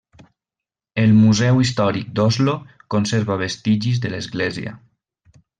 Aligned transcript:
El 1.01 1.13
Museu 1.17 1.61
Històric 1.65 2.09
d'Oslo 2.21 2.57
conserva 2.97 3.39
vestigis 3.45 4.05
de 4.07 4.15
l'església. 4.15 4.79